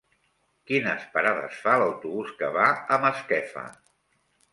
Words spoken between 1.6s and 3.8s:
fa l'autobús que va a Masquefa?